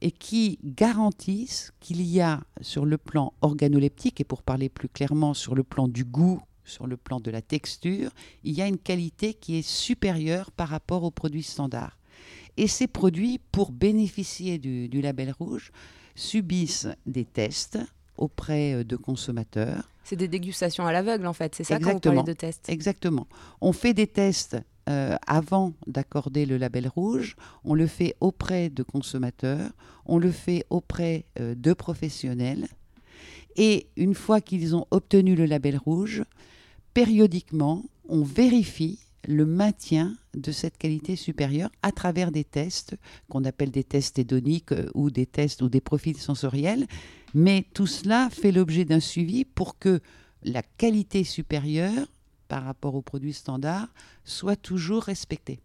et 0.00 0.10
qui 0.10 0.58
garantissent 0.64 1.72
qu'il 1.78 2.02
y 2.02 2.20
a 2.20 2.40
sur 2.60 2.84
le 2.84 2.98
plan 2.98 3.32
organoleptique, 3.42 4.20
et 4.20 4.24
pour 4.24 4.42
parler 4.42 4.68
plus 4.68 4.88
clairement 4.88 5.32
sur 5.32 5.54
le 5.54 5.62
plan 5.62 5.86
du 5.86 6.04
goût, 6.04 6.42
sur 6.64 6.88
le 6.88 6.96
plan 6.96 7.20
de 7.20 7.30
la 7.30 7.40
texture, 7.40 8.10
il 8.42 8.54
y 8.54 8.60
a 8.60 8.66
une 8.66 8.76
qualité 8.76 9.34
qui 9.34 9.56
est 9.56 9.62
supérieure 9.62 10.50
par 10.50 10.68
rapport 10.68 11.04
aux 11.04 11.12
produits 11.12 11.44
standards. 11.44 11.96
Et 12.56 12.66
ces 12.66 12.88
produits, 12.88 13.38
pour 13.52 13.70
bénéficier 13.70 14.58
du, 14.58 15.00
label 15.00 15.30
rouge, 15.30 15.70
subissent 16.16 16.88
des 17.06 17.24
tests 17.24 17.78
auprès 18.16 18.74
euh, 18.74 18.84
de 18.84 18.96
consommateurs. 18.96 19.88
C'est 20.02 20.16
des 20.16 20.28
dégustations 20.28 20.86
à 20.86 20.92
l'aveugle 20.92 21.28
en 21.28 21.32
fait, 21.32 21.54
c'est 21.54 21.62
ça 21.62 21.78
quand 21.78 21.92
vous 21.92 22.00
parlez 22.00 22.24
de 22.24 22.32
tests 22.32 22.68
Exactement. 22.68 23.28
On 23.60 23.72
fait 23.72 23.94
des 23.94 24.08
tests 24.08 24.56
euh, 24.88 25.16
avant 25.26 25.74
d'accorder 25.86 26.44
le 26.44 26.56
label 26.56 26.88
rouge, 26.88 27.36
on 27.64 27.74
le 27.74 27.86
fait 27.86 28.16
auprès 28.20 28.68
de 28.68 28.82
consommateurs, 28.82 29.70
on 30.06 30.18
le 30.18 30.32
fait 30.32 30.64
auprès 30.70 31.24
euh, 31.38 31.54
de 31.54 31.72
professionnels. 31.72 32.66
Et 33.56 33.86
une 33.96 34.14
fois 34.14 34.40
qu'ils 34.40 34.74
ont 34.74 34.86
obtenu 34.90 35.36
le 35.36 35.46
label 35.46 35.76
rouge, 35.76 36.24
périodiquement, 36.94 37.84
on 38.08 38.22
vérifie 38.22 38.98
le 39.28 39.46
maintien 39.46 40.16
de 40.34 40.50
cette 40.50 40.78
qualité 40.78 41.14
supérieure 41.14 41.70
à 41.82 41.92
travers 41.92 42.32
des 42.32 42.44
tests 42.44 42.96
qu'on 43.28 43.44
appelle 43.44 43.70
des 43.70 43.84
tests 43.84 44.18
hédoniques 44.18 44.72
euh, 44.72 44.90
ou 44.94 45.10
des 45.10 45.26
tests 45.26 45.62
ou 45.62 45.68
des 45.68 45.80
profils 45.80 46.18
sensoriels. 46.18 46.86
Mais 47.34 47.64
tout 47.72 47.86
cela 47.86 48.28
fait 48.30 48.52
l'objet 48.52 48.84
d'un 48.84 49.00
suivi 49.00 49.44
pour 49.44 49.78
que 49.78 50.00
la 50.42 50.62
qualité 50.62 51.22
supérieure 51.24 52.06
par 52.52 52.64
rapport 52.64 52.94
aux 52.94 53.00
produits 53.00 53.32
standards 53.32 53.88
soit 54.24 54.56
toujours 54.56 55.04
respecté. 55.04 55.62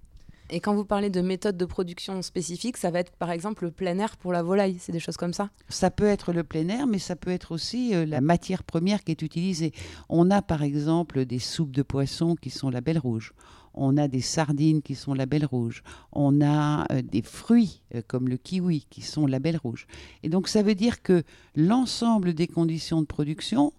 Et 0.50 0.62
quand 0.62 0.74
vous 0.74 0.86
parlez 0.86 1.10
de 1.10 1.20
méthodes 1.20 1.58
de 1.58 1.65
production 1.65 2.22
spécifiques, 2.22 2.77
ça 2.77 2.91
va 2.91 3.00
être 3.00 3.12
par 3.17 3.32
exemple 3.32 3.65
le 3.65 3.72
plein 3.72 4.00
air 4.00 4.15
pour 4.15 4.32
la 4.32 4.41
volaille, 4.41 4.77
c'est 4.79 4.94
des 4.94 5.01
choses 5.01 5.17
comme 5.17 5.34
ça? 5.34 5.50
Ça 5.67 5.91
peut 5.91 6.06
être 6.06 6.32
le 6.32 6.46
plein 6.46 6.70
air, 6.70 6.88
mais 6.88 7.00
ça 7.00 7.17
peut 7.17 7.32
être 7.32 7.51
aussi 7.51 7.94
euh, 7.94 8.06
la 8.06 8.22
matière 8.22 8.63
première 8.63 9.03
qui 9.03 9.12
est 9.12 9.22
utilisée. 9.22 9.74
On 10.08 10.32
a 10.32 10.41
par 10.41 10.63
exemple 10.63 11.25
des 11.25 11.39
soupes 11.39 11.74
de 11.74 11.82
poisson 11.84 12.38
qui 12.38 12.50
sont 12.50 12.70
label 12.70 13.00
rouge. 13.00 13.34
On 13.74 13.98
a 13.98 14.08
des 14.08 14.22
sardines 14.22 14.82
qui 14.82 14.96
sont 14.96 15.13
label 15.13 15.44
rouge. 15.44 15.84
On 16.13 16.39
a 16.39 16.86
euh, 16.94 17.01
des 17.01 17.22
fruits 17.22 17.82
euh, 17.94 18.01
comme 18.08 18.29
le 18.29 18.38
kiwi 18.38 18.88
qui 18.89 19.01
sont 19.01 19.27
label 19.27 19.58
rouge. 19.58 19.88
Et 20.24 20.29
donc 20.29 20.48
ça 20.48 20.63
veut 20.63 20.75
dire 20.75 21.01
que 21.01 21.24
l'ensemble 21.53 22.34
des 22.34 22.48
conditions 22.48 23.01
de 23.01 23.08
production, 23.08 23.74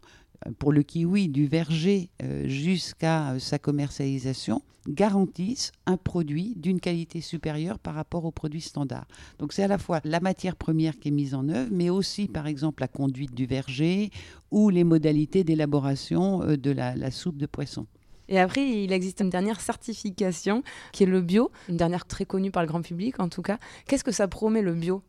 pour 0.58 0.72
le 0.72 0.82
kiwi 0.82 1.28
du 1.28 1.46
verger 1.46 2.10
euh, 2.22 2.46
jusqu'à 2.46 3.32
euh, 3.32 3.38
sa 3.38 3.58
commercialisation, 3.58 4.62
garantissent 4.88 5.72
un 5.86 5.96
produit 5.96 6.54
d'une 6.56 6.80
qualité 6.80 7.20
supérieure 7.20 7.78
par 7.78 7.94
rapport 7.94 8.24
aux 8.24 8.30
produits 8.30 8.60
standards. 8.60 9.06
Donc 9.38 9.52
c'est 9.52 9.62
à 9.62 9.68
la 9.68 9.78
fois 9.78 10.00
la 10.04 10.20
matière 10.20 10.56
première 10.56 10.98
qui 10.98 11.08
est 11.08 11.12
mise 11.12 11.34
en 11.34 11.48
œuvre, 11.48 11.70
mais 11.72 11.90
aussi 11.90 12.26
par 12.26 12.46
exemple 12.46 12.82
la 12.82 12.88
conduite 12.88 13.34
du 13.34 13.46
verger 13.46 14.10
ou 14.50 14.70
les 14.70 14.84
modalités 14.84 15.44
d'élaboration 15.44 16.42
euh, 16.42 16.56
de 16.56 16.70
la, 16.70 16.96
la 16.96 17.10
soupe 17.10 17.36
de 17.36 17.46
poisson. 17.46 17.86
Et 18.30 18.38
après, 18.38 18.84
il 18.84 18.92
existe 18.92 19.20
une 19.20 19.30
dernière 19.30 19.60
certification 19.60 20.62
qui 20.92 21.04
est 21.04 21.06
le 21.06 21.22
bio, 21.22 21.50
une 21.68 21.78
dernière 21.78 22.04
très 22.04 22.26
connue 22.26 22.50
par 22.50 22.62
le 22.62 22.68
grand 22.68 22.82
public 22.82 23.20
en 23.20 23.28
tout 23.28 23.42
cas. 23.42 23.58
Qu'est-ce 23.86 24.04
que 24.04 24.12
ça 24.12 24.28
promet 24.28 24.62
le 24.62 24.74
bio? 24.74 25.02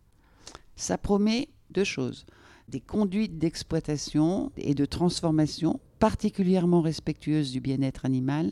Ça 0.75 0.97
promet 0.97 1.49
deux 1.71 1.83
choses. 1.83 2.25
Des 2.69 2.81
conduites 2.81 3.39
d'exploitation 3.39 4.51
et 4.55 4.75
de 4.75 4.85
transformation 4.85 5.79
particulièrement 5.97 6.81
respectueuses 6.81 7.51
du 7.51 7.61
bien-être 7.61 8.05
animal 8.05 8.51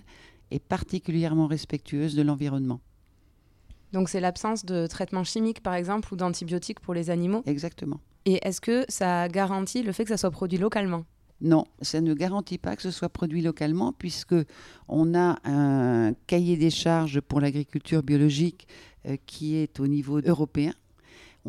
et 0.50 0.58
particulièrement 0.58 1.46
respectueuses 1.46 2.16
de 2.16 2.24
l'environnement. 2.24 2.80
Donc 3.94 4.10
c'est 4.10 4.20
l'absence 4.20 4.66
de 4.66 4.88
traitements 4.88 5.24
chimiques 5.24 5.62
par 5.62 5.76
exemple 5.76 6.12
ou 6.12 6.18
d'antibiotiques 6.18 6.80
pour 6.80 6.96
les 6.96 7.12
animaux. 7.12 7.44
Exactement. 7.46 8.00
Et 8.26 8.40
est-ce 8.42 8.60
que 8.60 8.86
ça 8.90 9.28
garantit 9.28 9.84
le 9.84 9.92
fait 9.92 10.04
que 10.04 10.10
ça 10.10 10.18
soit 10.18 10.32
produit 10.32 10.58
localement? 10.58 11.06
Non, 11.40 11.66
ça 11.84 12.02
ne 12.02 12.16
garantit 12.16 12.58
pas 12.58 12.76
que 12.76 12.82
ce 12.82 12.90
soit 12.90 13.10
produit 13.10 13.44
localement 13.44 13.94
puisque 13.94 14.36
on 14.88 15.14
a 15.14 15.38
un 15.44 16.14
cahier 16.26 16.58
des 16.58 16.72
charges 16.72 17.22
pour 17.22 17.40
l'agriculture 17.40 18.02
biologique 18.02 18.68
euh, 19.06 19.16
qui 19.28 19.58
est 19.58 19.80
au 19.80 19.86
niveau 19.86 20.20
européen. 20.22 20.74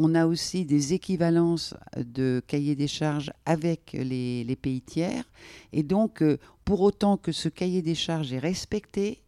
On 0.01 0.15
a 0.15 0.27
aussi 0.27 0.65
des 0.65 0.95
équivalences 0.95 1.75
de 1.97 2.41
cahier 2.47 2.77
des 2.77 2.87
charges 2.87 3.33
avec 3.45 3.95
les, 3.95 4.45
les 4.45 4.57
pays 4.57 4.81
tiers. 4.81 5.25
Et 5.73 5.83
donc, 5.83 6.23
euh, 6.23 6.39
pour 6.65 6.83
autant 6.83 7.17
que 7.17 7.33
ce 7.33 7.49
cahier 7.49 7.83
des 7.83 7.97
charges 7.97 8.33
est 8.33 8.39
respecté, 8.39 9.21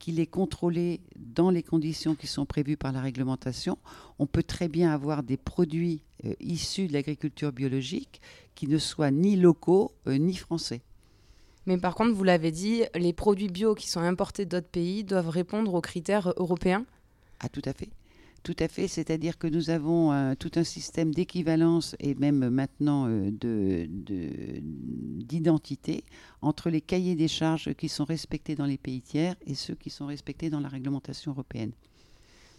qu'il 0.00 0.18
est 0.18 0.26
contrôlé 0.26 1.00
dans 1.16 1.50
les 1.50 1.62
conditions 1.62 2.16
qui 2.16 2.26
sont 2.26 2.46
prévues 2.46 2.76
par 2.76 2.90
la 2.90 3.00
réglementation, 3.00 3.78
on 4.18 4.26
peut 4.26 4.42
très 4.42 4.66
bien 4.66 4.92
avoir 4.92 5.22
des 5.22 5.36
produits 5.36 6.02
euh, 6.24 6.34
issus 6.40 6.88
de 6.88 6.94
l'agriculture 6.94 7.52
biologique 7.52 8.20
qui 8.56 8.66
ne 8.66 8.78
soient 8.78 9.12
ni 9.12 9.36
locaux 9.36 9.92
euh, 10.08 10.18
ni 10.18 10.34
français. 10.34 10.80
Mais 11.66 11.78
par 11.78 11.94
contre, 11.94 12.12
vous 12.12 12.24
l'avez 12.24 12.50
dit, 12.50 12.82
les 12.96 13.12
produits 13.12 13.48
bio 13.48 13.76
qui 13.76 13.88
sont 13.88 14.00
importés 14.00 14.46
d'autres 14.46 14.66
pays 14.66 15.04
doivent 15.04 15.28
répondre 15.28 15.74
aux 15.74 15.80
critères 15.80 16.32
européens? 16.38 16.84
Ah, 17.38 17.48
tout 17.48 17.62
à 17.64 17.72
fait. 17.72 17.90
Tout 18.48 18.56
à 18.60 18.68
fait, 18.68 18.88
c'est-à-dire 18.88 19.36
que 19.36 19.46
nous 19.46 19.68
avons 19.68 20.10
euh, 20.10 20.34
tout 20.34 20.52
un 20.54 20.64
système 20.64 21.12
d'équivalence 21.12 21.94
et 22.00 22.14
même 22.14 22.48
maintenant 22.48 23.06
euh, 23.06 23.30
de- 23.30 23.84
de- 23.90 24.60
d'identité 24.62 26.02
entre 26.40 26.70
les 26.70 26.80
cahiers 26.80 27.14
des 27.14 27.28
charges 27.28 27.74
qui 27.74 27.90
sont 27.90 28.06
respectés 28.06 28.54
dans 28.54 28.64
les 28.64 28.78
pays 28.78 29.02
tiers 29.02 29.36
et 29.46 29.54
ceux 29.54 29.74
qui 29.74 29.90
sont 29.90 30.06
respectés 30.06 30.48
dans 30.48 30.60
la 30.60 30.70
réglementation 30.70 31.32
européenne. 31.32 31.72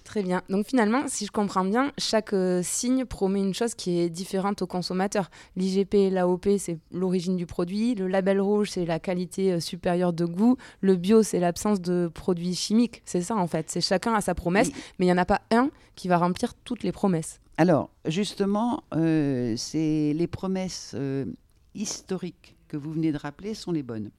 Très 0.09 0.23
bien. 0.23 0.41
Donc 0.49 0.65
finalement, 0.65 1.03
si 1.07 1.27
je 1.27 1.31
comprends 1.31 1.63
bien, 1.63 1.91
chaque 1.99 2.33
euh, 2.33 2.61
signe 2.63 3.05
promet 3.05 3.41
une 3.41 3.53
chose 3.53 3.75
qui 3.75 3.99
est 3.99 4.09
différente 4.09 4.63
au 4.63 4.65
consommateur. 4.65 5.29
L'IGP, 5.55 6.09
l'AOP, 6.11 6.47
c'est 6.57 6.79
l'origine 6.91 7.35
du 7.35 7.45
produit. 7.45 7.93
Le 7.93 8.07
label 8.07 8.41
rouge, 8.41 8.71
c'est 8.71 8.87
la 8.87 8.99
qualité 8.99 9.51
euh, 9.51 9.59
supérieure 9.59 10.11
de 10.11 10.25
goût. 10.25 10.57
Le 10.81 10.95
bio, 10.95 11.21
c'est 11.21 11.39
l'absence 11.39 11.79
de 11.79 12.09
produits 12.11 12.55
chimiques. 12.55 13.03
C'est 13.05 13.21
ça 13.21 13.35
en 13.35 13.45
fait. 13.45 13.69
C'est 13.69 13.81
chacun 13.81 14.15
a 14.15 14.21
sa 14.21 14.33
promesse, 14.33 14.69
Oui. 14.69 14.73
mais 14.97 15.05
il 15.05 15.09
n'y 15.09 15.13
en 15.13 15.19
a 15.19 15.25
pas 15.25 15.41
un 15.51 15.69
qui 15.93 16.07
va 16.07 16.17
remplir 16.17 16.55
toutes 16.55 16.81
les 16.81 16.91
promesses. 16.91 17.39
Alors, 17.57 17.91
justement, 18.07 18.81
euh, 18.95 19.53
c'est 19.57 20.13
les 20.15 20.27
promesses 20.27 20.95
historiques 21.75 22.55
que 22.67 22.77
vous 22.77 22.93
venez 22.93 23.11
de 23.11 23.17
rappeler 23.19 23.53
sont 23.53 23.71
les 23.71 23.83
bonnes. 23.83 24.09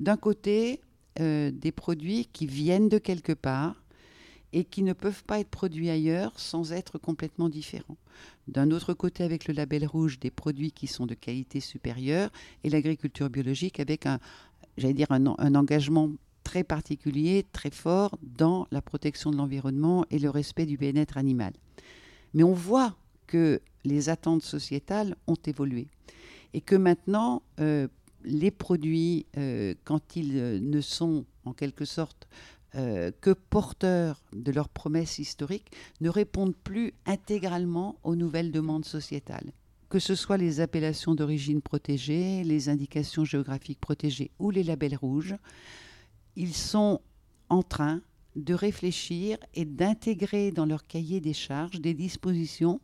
D'un 0.00 0.16
côté, 0.16 0.80
des 1.18 1.72
produits 1.76 2.30
qui 2.32 2.46
viennent 2.46 2.88
de 2.88 2.98
quelque 2.98 3.34
part 3.34 3.83
et 4.54 4.64
qui 4.64 4.84
ne 4.84 4.92
peuvent 4.92 5.24
pas 5.24 5.40
être 5.40 5.50
produits 5.50 5.90
ailleurs 5.90 6.32
sans 6.38 6.72
être 6.72 6.96
complètement 6.96 7.48
différents. 7.48 7.96
D'un 8.46 8.70
autre 8.70 8.94
côté, 8.94 9.24
avec 9.24 9.48
le 9.48 9.52
label 9.52 9.84
rouge, 9.84 10.20
des 10.20 10.30
produits 10.30 10.70
qui 10.70 10.86
sont 10.86 11.06
de 11.06 11.14
qualité 11.14 11.58
supérieure 11.58 12.30
et 12.62 12.70
l'agriculture 12.70 13.28
biologique 13.28 13.80
avec 13.80 14.06
un, 14.06 14.20
engagement 15.54 16.10
très 16.44 16.62
particulier, 16.62 17.44
très 17.52 17.70
fort 17.70 18.16
dans 18.22 18.68
la 18.70 18.80
protection 18.80 19.32
de 19.32 19.36
l'environnement 19.36 20.06
et 20.10 20.20
le 20.20 20.30
respect 20.30 20.66
du 20.66 20.76
bien-être 20.76 21.18
animal. 21.18 21.52
Mais 22.32 22.44
on 22.44 22.52
voit 22.52 22.94
que 23.26 23.60
les 23.84 24.08
attentes 24.08 24.42
sociétales 24.42 25.16
ont 25.26 25.38
évolué 25.46 25.88
et 26.52 26.60
que 26.60 26.76
maintenant, 26.76 27.42
euh, 27.58 27.88
les 28.24 28.52
produits, 28.52 29.26
euh, 29.36 29.74
quand 29.82 30.14
ils 30.14 30.38
euh, 30.38 30.60
ne 30.60 30.80
sont 30.80 31.24
en 31.44 31.52
quelque 31.52 31.84
sorte 31.84 32.28
euh, 32.76 33.10
que 33.20 33.30
porteurs 33.30 34.22
de 34.32 34.50
leurs 34.50 34.68
promesses 34.68 35.18
historiques, 35.18 35.70
ne 36.00 36.08
répondent 36.08 36.56
plus 36.56 36.94
intégralement 37.06 37.98
aux 38.02 38.16
nouvelles 38.16 38.50
demandes 38.50 38.84
sociétales. 38.84 39.52
Que 39.88 39.98
ce 39.98 40.14
soit 40.14 40.36
les 40.36 40.60
appellations 40.60 41.14
d'origine 41.14 41.62
protégée, 41.62 42.42
les 42.42 42.68
indications 42.68 43.24
géographiques 43.24 43.80
protégées 43.80 44.30
ou 44.38 44.50
les 44.50 44.64
labels 44.64 44.96
rouges, 44.96 45.36
ils 46.36 46.54
sont 46.54 47.00
en 47.48 47.62
train 47.62 48.00
de 48.36 48.54
réfléchir 48.54 49.38
et 49.54 49.64
d'intégrer 49.64 50.50
dans 50.50 50.66
leur 50.66 50.86
cahier 50.86 51.20
des 51.20 51.32
charges 51.32 51.80
des 51.80 51.94
dispositions 51.94 52.80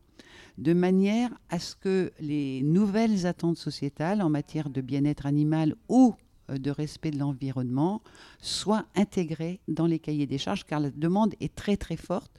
de 0.59 0.73
manière 0.73 1.31
à 1.49 1.59
ce 1.59 1.75
que 1.75 2.13
les 2.21 2.63
nouvelles 2.63 3.27
attentes 3.27 3.57
sociétales 3.57 4.23
en 4.23 4.29
matière 4.29 4.71
de 4.71 4.81
bien-être 4.81 5.27
animal 5.27 5.75
ou 5.89 6.15
de 6.59 6.71
respect 6.71 7.11
de 7.11 7.19
l'environnement 7.19 8.03
soient 8.41 8.87
intégrées 8.95 9.61
dans 9.69 9.87
les 9.87 9.99
cahiers 9.99 10.27
des 10.27 10.39
charges, 10.39 10.65
car 10.65 10.81
la 10.81 10.91
demande 10.91 11.35
est 11.41 11.55
très 11.55 11.77
très 11.77 11.97
forte. 11.97 12.33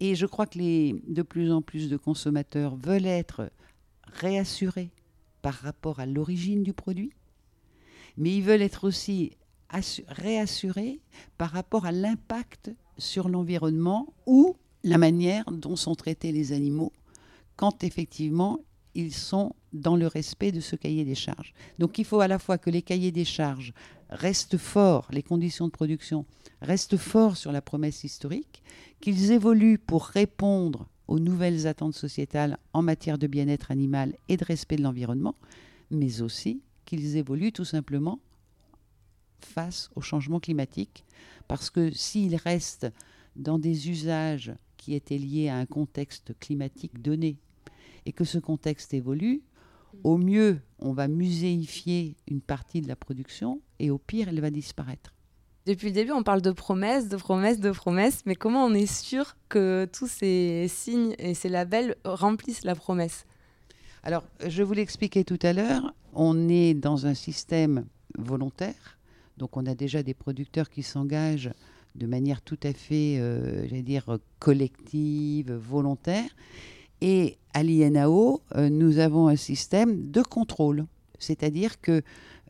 Et 0.00 0.14
je 0.14 0.26
crois 0.26 0.46
que 0.46 0.58
les, 0.58 1.02
de 1.08 1.22
plus 1.22 1.52
en 1.52 1.62
plus 1.62 1.90
de 1.90 1.96
consommateurs 1.96 2.76
veulent 2.76 3.06
être 3.06 3.50
réassurés 4.12 4.90
par 5.42 5.54
rapport 5.54 6.00
à 6.00 6.06
l'origine 6.06 6.62
du 6.62 6.72
produit, 6.72 7.12
mais 8.16 8.34
ils 8.36 8.42
veulent 8.42 8.62
être 8.62 8.84
aussi 8.86 9.32
assu- 9.70 10.04
réassurés 10.08 11.00
par 11.38 11.50
rapport 11.50 11.86
à 11.86 11.92
l'impact 11.92 12.72
sur 12.98 13.28
l'environnement 13.28 14.12
ou 14.26 14.56
la 14.84 14.98
manière 14.98 15.44
dont 15.50 15.76
sont 15.76 15.94
traités 15.94 16.32
les 16.32 16.52
animaux 16.52 16.92
quand 17.56 17.84
effectivement 17.84 18.60
ils 18.94 19.14
sont 19.14 19.54
dans 19.72 19.96
le 19.96 20.06
respect 20.06 20.52
de 20.52 20.60
ce 20.60 20.76
cahier 20.76 21.04
des 21.04 21.14
charges. 21.14 21.52
Donc 21.78 21.98
il 21.98 22.04
faut 22.04 22.20
à 22.20 22.28
la 22.28 22.38
fois 22.38 22.58
que 22.58 22.70
les 22.70 22.82
cahiers 22.82 23.12
des 23.12 23.24
charges 23.24 23.72
restent 24.08 24.56
forts, 24.56 25.08
les 25.12 25.22
conditions 25.22 25.66
de 25.66 25.72
production 25.72 26.26
restent 26.60 26.96
forts 26.96 27.36
sur 27.36 27.52
la 27.52 27.62
promesse 27.62 28.04
historique, 28.04 28.62
qu'ils 29.00 29.32
évoluent 29.32 29.78
pour 29.78 30.04
répondre 30.04 30.88
aux 31.08 31.18
nouvelles 31.18 31.66
attentes 31.66 31.94
sociétales 31.94 32.58
en 32.72 32.82
matière 32.82 33.18
de 33.18 33.26
bien-être 33.26 33.70
animal 33.70 34.14
et 34.28 34.36
de 34.36 34.44
respect 34.44 34.76
de 34.76 34.82
l'environnement, 34.82 35.36
mais 35.90 36.22
aussi 36.22 36.62
qu'ils 36.84 37.16
évoluent 37.16 37.52
tout 37.52 37.64
simplement 37.64 38.20
face 39.40 39.90
au 39.96 40.00
changement 40.00 40.40
climatique, 40.40 41.04
parce 41.48 41.70
que 41.70 41.90
s'ils 41.90 42.36
restent 42.36 42.92
dans 43.36 43.58
des 43.58 43.88
usages 43.88 44.52
qui 44.76 44.94
étaient 44.94 45.18
liés 45.18 45.48
à 45.48 45.56
un 45.56 45.66
contexte 45.66 46.38
climatique 46.38 47.00
donné, 47.00 47.36
et 48.06 48.12
que 48.12 48.24
ce 48.24 48.38
contexte 48.38 48.94
évolue, 48.94 49.42
au 50.04 50.16
mieux, 50.16 50.60
on 50.78 50.92
va 50.92 51.08
muséifier 51.08 52.16
une 52.28 52.40
partie 52.40 52.80
de 52.80 52.88
la 52.88 52.96
production, 52.96 53.60
et 53.78 53.90
au 53.90 53.98
pire, 53.98 54.28
elle 54.28 54.40
va 54.40 54.50
disparaître. 54.50 55.14
Depuis 55.66 55.88
le 55.88 55.94
début, 55.94 56.12
on 56.12 56.22
parle 56.22 56.40
de 56.40 56.52
promesses, 56.52 57.08
de 57.08 57.16
promesses, 57.16 57.60
de 57.60 57.70
promesses, 57.70 58.22
mais 58.24 58.34
comment 58.34 58.64
on 58.64 58.72
est 58.72 58.90
sûr 58.90 59.36
que 59.48 59.88
tous 59.92 60.08
ces 60.08 60.66
signes 60.68 61.14
et 61.18 61.34
ces 61.34 61.48
labels 61.48 61.96
remplissent 62.04 62.64
la 62.64 62.74
promesse? 62.74 63.26
Alors, 64.02 64.24
je 64.46 64.62
vous 64.62 64.72
l'expliquais 64.72 65.24
tout 65.24 65.38
à 65.42 65.52
l'heure, 65.52 65.94
on 66.14 66.48
est 66.48 66.74
dans 66.74 67.06
un 67.06 67.14
système 67.14 67.84
volontaire, 68.16 68.98
donc 69.36 69.56
on 69.56 69.66
a 69.66 69.74
déjà 69.74 70.02
des 70.02 70.14
producteurs 70.14 70.70
qui 70.70 70.82
s'engagent 70.82 71.52
de 71.94 72.06
manière 72.06 72.40
tout 72.40 72.58
à 72.62 72.72
fait, 72.72 73.18
euh, 73.18 73.66
j'allais 73.68 73.82
dire, 73.82 74.18
collective, 74.38 75.52
volontaire. 75.52 76.30
Et 77.00 77.38
à 77.54 77.62
l'INAO, 77.62 78.42
euh, 78.56 78.68
nous 78.68 78.98
avons 78.98 79.28
un 79.28 79.36
système 79.36 80.10
de 80.10 80.22
contrôle. 80.22 80.86
C'est-à-dire 81.18 81.80
que 81.80 82.02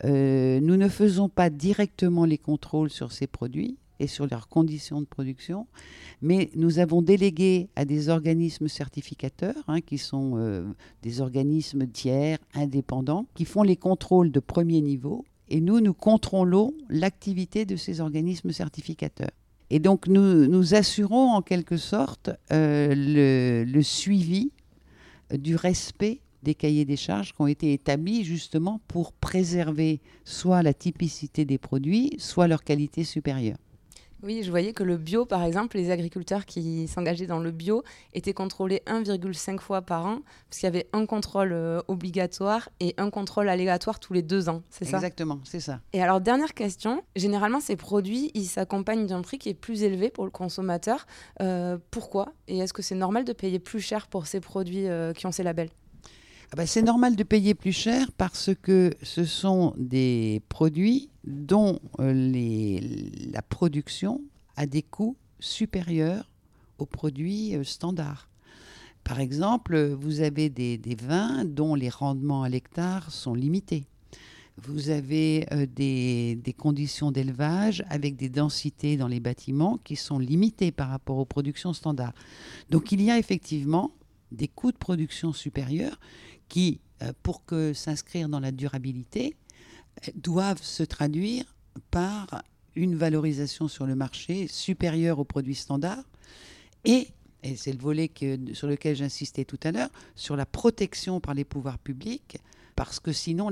euh, 0.04 0.60
nous 0.60 0.76
ne 0.76 0.88
faisons 0.88 1.28
pas 1.28 1.50
directement 1.50 2.24
les 2.24 2.38
contrôles 2.38 2.90
sur 2.90 3.12
ces 3.12 3.26
produits, 3.26 3.76
et 4.00 4.06
sur 4.06 4.26
leurs 4.26 4.48
conditions 4.48 5.00
de 5.00 5.06
production. 5.06 5.66
Mais 6.22 6.50
nous 6.56 6.78
avons 6.80 7.02
délégué 7.02 7.68
à 7.76 7.84
des 7.84 8.08
organismes 8.08 8.66
certificateurs, 8.66 9.62
hein, 9.68 9.80
qui 9.80 9.98
sont 9.98 10.32
euh, 10.36 10.66
des 11.02 11.20
organismes 11.20 11.86
tiers, 11.86 12.38
indépendants, 12.54 13.26
qui 13.34 13.44
font 13.44 13.62
les 13.62 13.76
contrôles 13.76 14.32
de 14.32 14.40
premier 14.40 14.80
niveau. 14.80 15.24
Et 15.48 15.60
nous, 15.60 15.80
nous 15.80 15.94
contrôlons 15.94 16.72
l'activité 16.88 17.64
de 17.64 17.76
ces 17.76 18.00
organismes 18.00 18.52
certificateurs. 18.52 19.30
Et 19.70 19.78
donc, 19.78 20.08
nous, 20.08 20.46
nous 20.46 20.74
assurons 20.74 21.30
en 21.30 21.42
quelque 21.42 21.76
sorte 21.76 22.30
euh, 22.52 22.92
le, 22.94 23.64
le 23.64 23.82
suivi 23.82 24.50
du 25.32 25.54
respect 25.54 26.20
des 26.42 26.54
cahiers 26.54 26.84
des 26.84 26.96
charges 26.96 27.32
qui 27.32 27.40
ont 27.40 27.46
été 27.46 27.72
établis 27.72 28.24
justement 28.24 28.80
pour 28.88 29.12
préserver 29.12 30.00
soit 30.24 30.62
la 30.62 30.74
typicité 30.74 31.44
des 31.44 31.58
produits, 31.58 32.14
soit 32.18 32.48
leur 32.48 32.64
qualité 32.64 33.04
supérieure. 33.04 33.58
Oui, 34.22 34.42
je 34.42 34.50
voyais 34.50 34.72
que 34.72 34.82
le 34.82 34.96
bio, 34.96 35.24
par 35.24 35.42
exemple, 35.44 35.76
les 35.76 35.90
agriculteurs 35.90 36.44
qui 36.44 36.88
s'engageaient 36.88 37.26
dans 37.26 37.38
le 37.38 37.50
bio 37.50 37.82
étaient 38.12 38.34
contrôlés 38.34 38.82
1,5 38.86 39.60
fois 39.60 39.82
par 39.82 40.04
an, 40.06 40.18
parce 40.48 40.60
qu'il 40.60 40.66
y 40.66 40.68
avait 40.68 40.88
un 40.92 41.06
contrôle 41.06 41.52
euh, 41.52 41.80
obligatoire 41.88 42.68
et 42.80 42.94
un 42.98 43.10
contrôle 43.10 43.48
aléatoire 43.48 43.98
tous 43.98 44.12
les 44.12 44.22
deux 44.22 44.48
ans, 44.48 44.62
c'est 44.68 44.84
ça? 44.84 44.98
Exactement, 44.98 45.40
c'est 45.44 45.60
ça. 45.60 45.80
Et 45.92 46.02
alors, 46.02 46.20
dernière 46.20 46.54
question, 46.54 47.02
généralement, 47.16 47.60
ces 47.60 47.76
produits, 47.76 48.30
ils 48.34 48.46
s'accompagnent 48.46 49.06
d'un 49.06 49.22
prix 49.22 49.38
qui 49.38 49.48
est 49.48 49.54
plus 49.54 49.82
élevé 49.82 50.10
pour 50.10 50.24
le 50.24 50.30
consommateur. 50.30 51.06
Euh, 51.40 51.78
pourquoi? 51.90 52.32
Et 52.48 52.58
est-ce 52.58 52.72
que 52.72 52.82
c'est 52.82 52.94
normal 52.94 53.24
de 53.24 53.32
payer 53.32 53.58
plus 53.58 53.80
cher 53.80 54.06
pour 54.06 54.26
ces 54.26 54.40
produits 54.40 54.86
euh, 54.86 55.12
qui 55.12 55.26
ont 55.26 55.32
ces 55.32 55.42
labels? 55.42 55.70
Ah 56.52 56.56
bah, 56.56 56.66
c'est 56.66 56.82
normal 56.82 57.14
de 57.14 57.22
payer 57.22 57.54
plus 57.54 57.72
cher 57.72 58.10
parce 58.16 58.50
que 58.60 58.92
ce 59.02 59.24
sont 59.24 59.72
des 59.76 60.42
produits 60.48 61.09
dont 61.24 61.78
euh, 61.98 62.80
la 63.32 63.42
production 63.42 64.22
a 64.56 64.66
des 64.66 64.82
coûts 64.82 65.16
supérieurs 65.38 66.30
aux 66.78 66.86
produits 66.86 67.56
euh, 67.56 67.64
standards. 67.64 68.28
Par 69.04 69.20
exemple, 69.20 69.78
vous 69.92 70.20
avez 70.20 70.50
des, 70.50 70.96
vins 71.00 71.44
dont 71.44 71.74
les 71.74 71.88
rendements 71.88 72.42
à 72.42 72.48
l'hectare 72.48 73.10
sont 73.10 73.34
limités. 73.34 73.86
Vous 74.62 74.90
avez 74.90 75.46
euh, 75.52 75.66
des, 75.66 76.36
des, 76.36 76.52
conditions 76.52 77.10
d'élevage 77.10 77.82
avec 77.88 78.16
des 78.16 78.28
densités 78.28 78.96
dans 78.96 79.08
les 79.08 79.20
bâtiments 79.20 79.78
qui 79.84 79.96
sont 79.96 80.18
limitées 80.18 80.72
par 80.72 80.90
rapport 80.90 81.18
aux 81.18 81.24
productions 81.24 81.72
standards. 81.72 82.14
Donc 82.68 82.92
il 82.92 83.00
y 83.00 83.10
a 83.10 83.18
effectivement 83.18 83.92
des 84.32 84.48
coûts 84.48 84.72
de 84.72 84.76
production 84.76 85.32
supérieurs 85.32 85.98
qui, 86.48 86.80
pour 87.22 87.44
que 87.44 87.72
s'inscrire 87.72 88.28
dans 88.28 88.38
la 88.38 88.52
durabilité, 88.52 89.34
doivent 90.14 90.62
se 90.62 90.82
traduire 90.82 91.44
par 91.90 92.42
une 92.76 92.96
valorisation 92.96 93.68
sur 93.68 93.86
le 93.86 93.94
marché 93.94 94.46
supérieure 94.46 95.18
aux 95.18 95.24
produits 95.24 95.54
standards 95.54 96.04
et, 96.84 97.08
et 97.42 97.56
c'est 97.56 97.72
le 97.72 97.78
volet 97.78 98.10
sur 98.54 98.68
lequel 98.68 98.96
j'insistais 98.96 99.44
tout 99.44 99.58
à 99.62 99.72
l'heure, 99.72 99.90
sur 100.14 100.36
la 100.36 100.46
protection 100.46 101.20
par 101.20 101.34
les 101.34 101.44
pouvoirs 101.44 101.78
publics, 101.78 102.38
parce 102.76 103.00
que 103.00 103.12
sinon, 103.12 103.50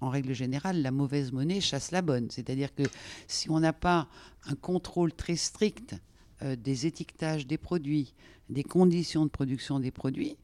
en 0.00 0.08
règle 0.08 0.32
générale, 0.32 0.82
la 0.82 0.90
mauvaise 0.90 1.32
monnaie 1.32 1.60
chasse 1.60 1.90
la 1.90 2.02
bonne. 2.02 2.30
C'est-à-dire 2.30 2.74
que 2.74 2.82
si 3.28 3.50
on 3.50 3.60
n'a 3.60 3.72
pas 3.72 4.08
un 4.46 4.54
contrôle 4.54 5.12
très 5.12 5.36
strict 5.36 5.94
euh, 6.42 6.56
des 6.56 6.86
étiquetages 6.86 7.46
des 7.46 7.58
produits, 7.58 8.14
des 8.48 8.62
conditions 8.62 9.24
de 9.24 9.30
production 9.30 9.80
des 9.80 9.90
produits, 9.90 10.36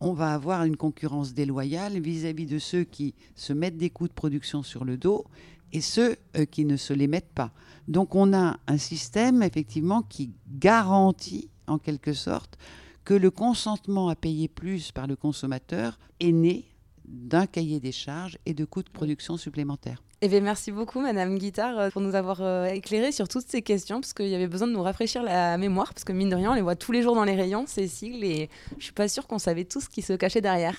on 0.00 0.12
va 0.12 0.32
avoir 0.32 0.64
une 0.64 0.76
concurrence 0.76 1.34
déloyale 1.34 2.00
vis-à-vis 2.00 2.46
de 2.46 2.58
ceux 2.58 2.84
qui 2.84 3.14
se 3.34 3.52
mettent 3.52 3.76
des 3.76 3.90
coûts 3.90 4.08
de 4.08 4.12
production 4.12 4.62
sur 4.62 4.84
le 4.84 4.96
dos 4.96 5.26
et 5.72 5.80
ceux 5.80 6.16
euh, 6.36 6.46
qui 6.46 6.64
ne 6.64 6.76
se 6.76 6.92
les 6.92 7.06
mettent 7.06 7.32
pas. 7.34 7.52
Donc 7.86 8.14
on 8.14 8.32
a 8.32 8.58
un 8.66 8.78
système 8.78 9.42
effectivement 9.42 10.02
qui 10.02 10.32
garantit 10.58 11.48
en 11.66 11.78
quelque 11.78 12.12
sorte 12.12 12.58
que 13.04 13.14
le 13.14 13.30
consentement 13.30 14.08
à 14.08 14.16
payer 14.16 14.48
plus 14.48 14.92
par 14.92 15.06
le 15.06 15.16
consommateur 15.16 15.98
est 16.18 16.32
né 16.32 16.64
d'un 17.04 17.46
cahier 17.46 17.80
des 17.80 17.92
charges 17.92 18.38
et 18.46 18.54
de 18.54 18.64
coûts 18.64 18.82
de 18.82 18.90
production 18.90 19.36
supplémentaires. 19.36 20.02
Eh 20.22 20.28
bien, 20.28 20.40
merci 20.40 20.70
beaucoup, 20.70 21.00
Madame 21.00 21.38
Guittard, 21.38 21.78
euh, 21.78 21.88
pour 21.88 22.02
nous 22.02 22.14
avoir 22.14 22.42
euh, 22.42 22.66
éclairé 22.66 23.10
sur 23.10 23.26
toutes 23.26 23.46
ces 23.48 23.62
questions, 23.62 24.02
parce 24.02 24.12
qu'il 24.12 24.28
y 24.28 24.34
avait 24.34 24.48
besoin 24.48 24.68
de 24.68 24.72
nous 24.74 24.82
rafraîchir 24.82 25.22
la 25.22 25.56
mémoire, 25.56 25.94
parce 25.94 26.04
que 26.04 26.12
mine 26.12 26.28
de 26.28 26.36
rien, 26.36 26.50
on 26.50 26.54
les 26.54 26.60
voit 26.60 26.76
tous 26.76 26.92
les 26.92 27.00
jours 27.00 27.14
dans 27.14 27.24
les 27.24 27.34
rayons, 27.34 27.64
ces 27.66 27.88
sigles, 27.88 28.22
et 28.22 28.50
je 28.76 28.84
suis 28.84 28.92
pas 28.92 29.08
sûre 29.08 29.26
qu'on 29.26 29.38
savait 29.38 29.64
tout 29.64 29.80
ce 29.80 29.88
qui 29.88 30.02
se 30.02 30.12
cachait 30.12 30.42
derrière. 30.42 30.76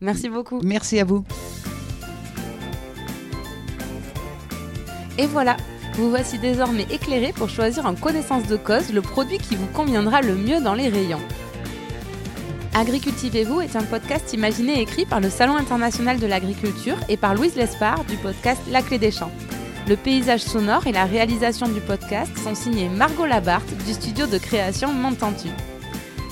Merci 0.00 0.28
beaucoup. 0.28 0.60
Merci 0.64 0.98
à 0.98 1.04
vous. 1.04 1.24
Et 5.18 5.26
voilà, 5.26 5.56
vous 5.94 6.10
voici 6.10 6.40
désormais 6.40 6.88
éclairé 6.90 7.32
pour 7.32 7.48
choisir 7.48 7.86
en 7.86 7.94
connaissance 7.94 8.48
de 8.48 8.56
cause 8.56 8.92
le 8.92 9.02
produit 9.02 9.38
qui 9.38 9.54
vous 9.54 9.68
conviendra 9.68 10.20
le 10.20 10.34
mieux 10.34 10.60
dans 10.60 10.74
les 10.74 10.88
rayons. 10.88 11.20
Agricultivez-vous 12.72 13.60
est 13.60 13.74
un 13.74 13.82
podcast 13.82 14.32
imaginé 14.32 14.78
et 14.78 14.82
écrit 14.82 15.04
par 15.04 15.20
le 15.20 15.28
Salon 15.28 15.56
international 15.56 16.20
de 16.20 16.26
l'agriculture 16.26 16.96
et 17.08 17.16
par 17.16 17.34
Louise 17.34 17.56
Lespard 17.56 18.04
du 18.04 18.16
podcast 18.16 18.62
La 18.70 18.80
Clé 18.80 18.98
des 18.98 19.10
Champs. 19.10 19.32
Le 19.88 19.96
paysage 19.96 20.42
sonore 20.42 20.86
et 20.86 20.92
la 20.92 21.04
réalisation 21.04 21.66
du 21.66 21.80
podcast 21.80 22.30
sont 22.38 22.54
signés 22.54 22.88
Margot 22.88 23.26
Labarthe 23.26 23.76
du 23.84 23.92
studio 23.92 24.26
de 24.26 24.38
création 24.38 24.92
Montentu. 24.92 25.48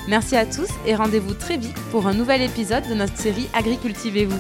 Merci 0.07 0.37
à 0.37 0.47
tous 0.47 0.71
et 0.87 0.95
rendez-vous 0.95 1.35
très 1.35 1.57
vite 1.57 1.79
pour 1.91 2.07
un 2.07 2.15
nouvel 2.15 2.41
épisode 2.43 2.89
de 2.89 2.95
notre 2.95 3.17
série 3.17 3.49
Agricultivez-vous. 3.53 4.39